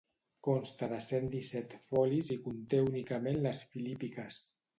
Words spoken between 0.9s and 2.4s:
de cent disset folis i